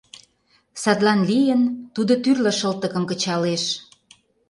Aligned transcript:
Садлан 0.81 1.19
лийын, 1.29 1.61
тудо 1.95 2.13
тӱрлӧ 2.23 2.51
шылтыкым 2.59 3.03
кычалеш. 3.09 3.63